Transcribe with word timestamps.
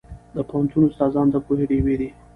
د 0.35 0.37
پوهنتون 0.49 0.83
استادان 0.87 1.27
د 1.31 1.35
پوهې 1.45 1.65
ډیوې 1.69 1.95
دي. 1.99 2.09